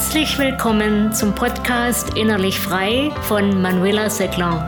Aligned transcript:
Herzlich 0.00 0.38
willkommen 0.38 1.12
zum 1.12 1.34
Podcast 1.34 2.16
Innerlich 2.16 2.58
Frei 2.58 3.10
von 3.28 3.60
Manuela 3.60 4.08
Seckler. 4.08 4.64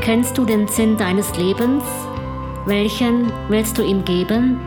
Kennst 0.00 0.36
du 0.36 0.44
den 0.44 0.66
Sinn 0.66 0.96
deines 0.96 1.36
Lebens? 1.36 1.84
Welchen 2.66 3.32
willst 3.48 3.78
du 3.78 3.82
ihm 3.84 4.04
geben? 4.04 4.58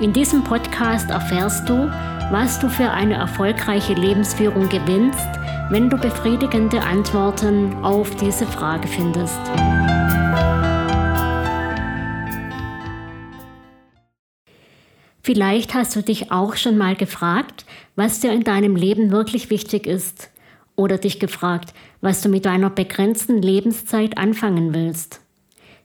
In 0.00 0.14
diesem 0.14 0.42
Podcast 0.42 1.10
erfährst 1.10 1.68
du, 1.68 1.92
was 2.30 2.58
du 2.58 2.70
für 2.70 2.90
eine 2.90 3.16
erfolgreiche 3.16 3.92
Lebensführung 3.92 4.70
gewinnst, 4.70 5.28
wenn 5.68 5.90
du 5.90 5.98
befriedigende 5.98 6.80
Antworten 6.82 7.84
auf 7.84 8.08
diese 8.16 8.46
Frage 8.46 8.88
findest. 8.88 9.38
Vielleicht 15.28 15.74
hast 15.74 15.94
du 15.94 16.02
dich 16.02 16.32
auch 16.32 16.56
schon 16.56 16.78
mal 16.78 16.96
gefragt, 16.96 17.66
was 17.96 18.20
dir 18.20 18.32
in 18.32 18.44
deinem 18.44 18.76
Leben 18.76 19.10
wirklich 19.10 19.50
wichtig 19.50 19.86
ist. 19.86 20.30
Oder 20.74 20.96
dich 20.96 21.20
gefragt, 21.20 21.74
was 22.00 22.22
du 22.22 22.30
mit 22.30 22.46
deiner 22.46 22.70
begrenzten 22.70 23.42
Lebenszeit 23.42 24.16
anfangen 24.16 24.72
willst. 24.72 25.20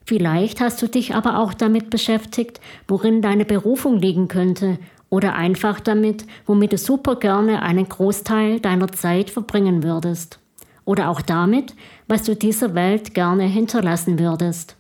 Vielleicht 0.06 0.62
hast 0.62 0.82
du 0.82 0.88
dich 0.88 1.14
aber 1.14 1.40
auch 1.40 1.54
damit 1.54 1.90
beschäftigt, 1.90 2.62
worin 2.88 3.22
deine 3.22 3.44
Berufung 3.44 3.98
liegen 4.00 4.30
könnte 4.30 4.80
oder 5.10 5.36
einfach 5.36 5.82
damit, 5.82 6.26
womit 6.46 6.72
du 6.72 6.78
super 6.78 7.18
gerne 7.18 7.64
einen 7.64 7.90
Großteil 7.90 8.62
deiner 8.62 8.94
Zeit 8.94 9.30
verbringen 9.30 9.84
würdest. 9.84 10.40
Oder 10.86 11.10
auch 11.10 11.22
damit, 11.22 11.76
was 12.08 12.24
du 12.24 12.34
dieser 12.34 12.76
Welt 12.76 13.14
gerne 13.14 13.44
hinterlassen 13.44 14.20
würdest. 14.20 14.78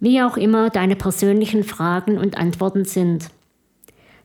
Wie 0.00 0.22
auch 0.22 0.38
immer 0.38 0.70
deine 0.70 0.96
persönlichen 0.96 1.62
Fragen 1.62 2.16
und 2.16 2.38
Antworten 2.38 2.86
sind. 2.86 3.30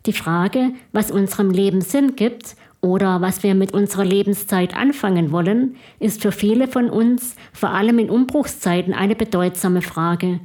Die 0.05 0.13
Frage, 0.13 0.71
was 0.93 1.11
unserem 1.11 1.51
Leben 1.51 1.81
Sinn 1.81 2.15
gibt 2.15 2.55
oder 2.79 3.19
was 3.19 3.43
wir 3.43 3.55
mit 3.55 3.73
unserer 3.73 4.05
Lebenszeit 4.05 4.75
anfangen 4.75 5.31
wollen, 5.31 5.75
ist 5.99 6.21
für 6.21 6.31
viele 6.31 6.69
von 6.69 6.89
uns, 6.89 7.35
vor 7.51 7.71
allem 7.71 7.99
in 7.99 8.09
Umbruchszeiten, 8.09 8.93
eine 8.93 9.15
bedeutsame 9.15 9.81
Frage. 9.81 10.39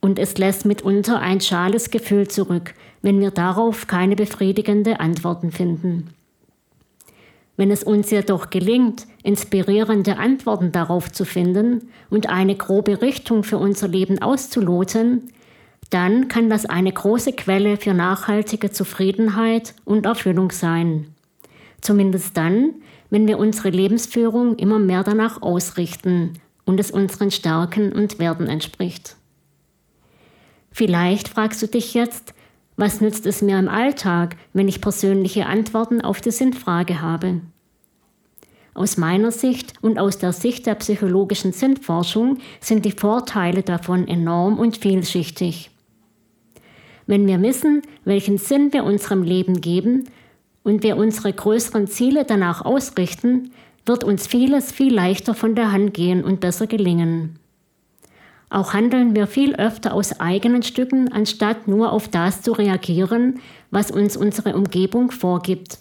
Und 0.00 0.18
es 0.18 0.36
lässt 0.36 0.66
mitunter 0.66 1.20
ein 1.20 1.40
schales 1.40 1.90
Gefühl 1.90 2.28
zurück, 2.28 2.74
wenn 3.00 3.20
wir 3.20 3.30
darauf 3.30 3.86
keine 3.86 4.16
befriedigende 4.16 5.00
Antworten 5.00 5.50
finden. 5.50 6.10
Wenn 7.58 7.72
es 7.72 7.82
uns 7.82 8.12
jedoch 8.12 8.50
gelingt, 8.50 9.08
inspirierende 9.24 10.16
Antworten 10.16 10.70
darauf 10.70 11.10
zu 11.10 11.24
finden 11.24 11.90
und 12.08 12.28
eine 12.28 12.54
grobe 12.54 13.02
Richtung 13.02 13.42
für 13.42 13.58
unser 13.58 13.88
Leben 13.88 14.22
auszuloten, 14.22 15.32
dann 15.90 16.28
kann 16.28 16.48
das 16.48 16.66
eine 16.66 16.92
große 16.92 17.32
Quelle 17.32 17.76
für 17.76 17.94
nachhaltige 17.94 18.70
Zufriedenheit 18.70 19.74
und 19.84 20.06
Erfüllung 20.06 20.52
sein. 20.52 21.08
Zumindest 21.80 22.36
dann, 22.36 22.74
wenn 23.10 23.26
wir 23.26 23.38
unsere 23.38 23.70
Lebensführung 23.70 24.54
immer 24.56 24.78
mehr 24.78 25.02
danach 25.02 25.42
ausrichten 25.42 26.34
und 26.64 26.78
es 26.78 26.92
unseren 26.92 27.32
Stärken 27.32 27.92
und 27.92 28.20
Werten 28.20 28.46
entspricht. 28.46 29.16
Vielleicht 30.70 31.26
fragst 31.26 31.60
du 31.60 31.66
dich 31.66 31.92
jetzt, 31.94 32.34
was 32.78 33.00
nützt 33.00 33.26
es 33.26 33.42
mir 33.42 33.58
im 33.58 33.68
Alltag, 33.68 34.36
wenn 34.52 34.68
ich 34.68 34.80
persönliche 34.80 35.46
Antworten 35.46 36.00
auf 36.00 36.20
die 36.20 36.30
Sinnfrage 36.30 37.02
habe? 37.02 37.40
Aus 38.72 38.96
meiner 38.96 39.32
Sicht 39.32 39.72
und 39.82 39.98
aus 39.98 40.18
der 40.18 40.32
Sicht 40.32 40.64
der 40.64 40.76
psychologischen 40.76 41.52
Sinnforschung 41.52 42.38
sind 42.60 42.84
die 42.84 42.92
Vorteile 42.92 43.64
davon 43.64 44.06
enorm 44.06 44.60
und 44.60 44.76
vielschichtig. 44.76 45.72
Wenn 47.08 47.26
wir 47.26 47.42
wissen, 47.42 47.82
welchen 48.04 48.38
Sinn 48.38 48.72
wir 48.72 48.84
unserem 48.84 49.24
Leben 49.24 49.60
geben 49.60 50.04
und 50.62 50.84
wir 50.84 50.96
unsere 50.96 51.32
größeren 51.32 51.88
Ziele 51.88 52.24
danach 52.24 52.64
ausrichten, 52.64 53.50
wird 53.86 54.04
uns 54.04 54.28
vieles 54.28 54.70
viel 54.70 54.94
leichter 54.94 55.34
von 55.34 55.56
der 55.56 55.72
Hand 55.72 55.94
gehen 55.94 56.22
und 56.22 56.38
besser 56.38 56.68
gelingen. 56.68 57.40
Auch 58.50 58.72
handeln 58.72 59.14
wir 59.14 59.26
viel 59.26 59.54
öfter 59.56 59.92
aus 59.92 60.20
eigenen 60.20 60.62
Stücken, 60.62 61.12
anstatt 61.12 61.68
nur 61.68 61.92
auf 61.92 62.08
das 62.08 62.42
zu 62.42 62.52
reagieren, 62.52 63.40
was 63.70 63.90
uns 63.90 64.16
unsere 64.16 64.56
Umgebung 64.56 65.10
vorgibt. 65.10 65.78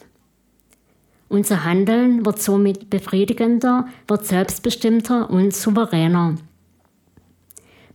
Unser 1.29 1.63
Handeln 1.63 2.25
wird 2.25 2.41
somit 2.41 2.89
befriedigender, 2.89 3.87
wird 4.07 4.25
selbstbestimmter 4.25 5.29
und 5.29 5.53
souveräner. 5.53 6.35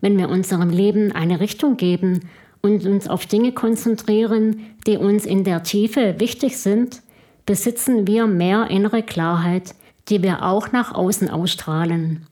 Wenn 0.00 0.18
wir 0.18 0.28
unserem 0.28 0.68
Leben 0.68 1.12
eine 1.12 1.40
Richtung 1.40 1.76
geben 1.76 2.28
und 2.60 2.84
uns 2.86 3.08
auf 3.08 3.26
Dinge 3.26 3.52
konzentrieren, 3.52 4.60
die 4.86 4.96
uns 4.96 5.24
in 5.24 5.44
der 5.44 5.62
Tiefe 5.62 6.16
wichtig 6.18 6.58
sind, 6.58 7.02
besitzen 7.46 8.06
wir 8.06 8.26
mehr 8.26 8.68
innere 8.70 9.02
Klarheit, 9.02 9.74
die 10.08 10.22
wir 10.22 10.42
auch 10.42 10.72
nach 10.72 10.94
außen 10.94 11.30
ausstrahlen. 11.30 12.26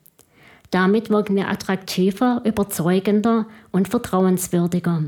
Damit 0.70 1.10
wirken 1.10 1.36
wir 1.36 1.48
attraktiver, 1.48 2.42
überzeugender 2.44 3.46
und 3.72 3.88
vertrauenswürdiger. 3.88 5.04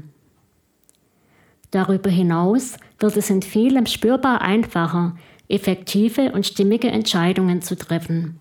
Darüber 1.70 2.10
hinaus 2.10 2.76
wird 2.98 3.16
es 3.16 3.30
in 3.30 3.42
vielem 3.42 3.86
spürbar 3.86 4.42
einfacher, 4.42 5.16
effektive 5.48 6.32
und 6.32 6.46
stimmige 6.46 6.88
Entscheidungen 6.88 7.62
zu 7.62 7.76
treffen. 7.76 8.40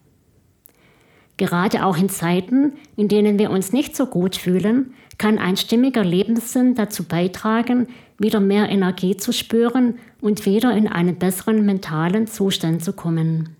Gerade 1.37 1.85
auch 1.85 1.97
in 1.97 2.09
Zeiten, 2.09 2.73
in 2.95 3.07
denen 3.07 3.39
wir 3.39 3.49
uns 3.49 3.73
nicht 3.73 3.95
so 3.95 4.05
gut 4.05 4.35
fühlen, 4.35 4.93
kann 5.17 5.38
ein 5.38 5.57
stimmiger 5.57 6.03
Lebenssinn 6.03 6.75
dazu 6.75 7.03
beitragen, 7.03 7.88
wieder 8.17 8.39
mehr 8.39 8.69
Energie 8.69 9.17
zu 9.17 9.31
spüren 9.31 9.95
und 10.19 10.45
wieder 10.45 10.75
in 10.75 10.88
einen 10.88 11.17
besseren 11.17 11.65
mentalen 11.65 12.27
Zustand 12.27 12.83
zu 12.83 12.93
kommen. 12.93 13.55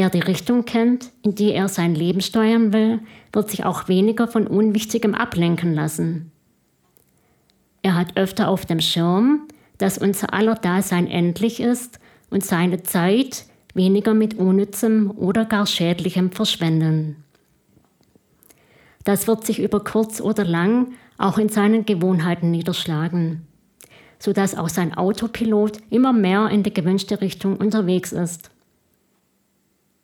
Wer 0.00 0.08
die 0.08 0.20
Richtung 0.20 0.64
kennt, 0.64 1.10
in 1.22 1.34
die 1.34 1.52
er 1.52 1.68
sein 1.68 1.94
Leben 1.94 2.22
steuern 2.22 2.72
will, 2.72 3.00
wird 3.34 3.50
sich 3.50 3.66
auch 3.66 3.86
weniger 3.86 4.28
von 4.28 4.46
Unwichtigem 4.46 5.14
ablenken 5.14 5.74
lassen. 5.74 6.32
Er 7.82 7.96
hat 7.96 8.16
öfter 8.16 8.48
auf 8.48 8.64
dem 8.64 8.80
Schirm, 8.80 9.46
dass 9.76 9.98
unser 9.98 10.32
aller 10.32 10.54
Dasein 10.54 11.06
endlich 11.06 11.60
ist 11.60 12.00
und 12.30 12.42
seine 12.42 12.82
Zeit 12.82 13.44
weniger 13.74 14.14
mit 14.14 14.38
Unnützem 14.38 15.10
oder 15.10 15.44
gar 15.44 15.66
Schädlichem 15.66 16.32
verschwenden. 16.32 17.22
Das 19.04 19.26
wird 19.26 19.44
sich 19.44 19.58
über 19.58 19.84
kurz 19.84 20.22
oder 20.22 20.46
lang 20.46 20.94
auch 21.18 21.36
in 21.36 21.50
seinen 21.50 21.84
Gewohnheiten 21.84 22.50
niederschlagen, 22.50 23.46
sodass 24.18 24.56
auch 24.56 24.70
sein 24.70 24.94
Autopilot 24.94 25.76
immer 25.90 26.14
mehr 26.14 26.48
in 26.48 26.62
die 26.62 26.72
gewünschte 26.72 27.20
Richtung 27.20 27.58
unterwegs 27.58 28.12
ist. 28.12 28.50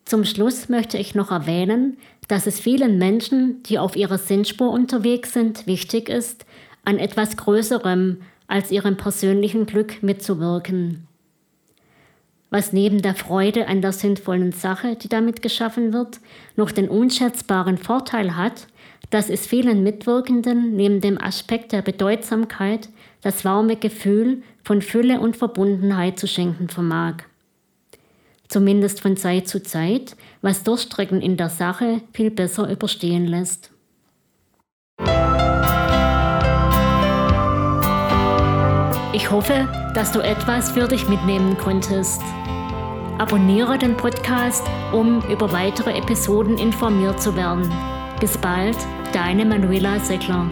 Zum 0.06 0.24
Schluss 0.24 0.68
möchte 0.68 0.98
ich 0.98 1.16
noch 1.16 1.32
erwähnen, 1.32 1.98
dass 2.28 2.46
es 2.46 2.60
vielen 2.60 2.96
Menschen, 2.96 3.64
die 3.64 3.76
auf 3.80 3.96
ihrer 3.96 4.18
Sinnspur 4.18 4.70
unterwegs 4.70 5.32
sind, 5.32 5.66
wichtig 5.66 6.08
ist, 6.08 6.46
an 6.84 7.00
etwas 7.00 7.36
Größerem 7.36 8.22
als 8.46 8.70
ihrem 8.70 8.96
persönlichen 8.96 9.66
Glück 9.66 10.04
mitzuwirken. 10.04 11.08
Was 12.50 12.72
neben 12.72 13.02
der 13.02 13.16
Freude 13.16 13.66
an 13.66 13.82
der 13.82 13.90
sinnvollen 13.90 14.52
Sache, 14.52 14.94
die 14.94 15.08
damit 15.08 15.42
geschaffen 15.42 15.92
wird, 15.92 16.20
noch 16.54 16.70
den 16.70 16.88
unschätzbaren 16.88 17.76
Vorteil 17.76 18.36
hat, 18.36 18.68
dass 19.10 19.28
es 19.28 19.44
vielen 19.48 19.82
Mitwirkenden 19.82 20.76
neben 20.76 21.00
dem 21.00 21.20
Aspekt 21.20 21.72
der 21.72 21.82
Bedeutsamkeit 21.82 22.88
das 23.22 23.44
warme 23.44 23.74
Gefühl 23.74 24.44
von 24.62 24.82
Fülle 24.82 25.18
und 25.18 25.36
Verbundenheit 25.36 26.16
zu 26.16 26.28
schenken 26.28 26.68
vermag 26.68 27.24
zumindest 28.48 29.00
von 29.00 29.16
Zeit 29.16 29.48
zu 29.48 29.62
Zeit, 29.62 30.16
was 30.42 30.62
Durchstrecken 30.62 31.20
in 31.20 31.36
der 31.36 31.48
Sache 31.48 32.00
viel 32.12 32.30
besser 32.30 32.70
überstehen 32.70 33.26
lässt. 33.26 33.70
Ich 39.12 39.30
hoffe, 39.30 39.66
dass 39.94 40.12
du 40.12 40.20
etwas 40.20 40.70
für 40.70 40.86
dich 40.86 41.08
mitnehmen 41.08 41.56
konntest. 41.56 42.20
Abonniere 43.18 43.78
den 43.78 43.96
Podcast, 43.96 44.62
um 44.92 45.22
über 45.30 45.52
weitere 45.52 45.96
Episoden 45.96 46.58
informiert 46.58 47.20
zu 47.20 47.34
werden. 47.34 47.72
Bis 48.20 48.36
bald, 48.36 48.76
deine 49.14 49.46
Manuela 49.46 49.98
Seckler. 50.00 50.46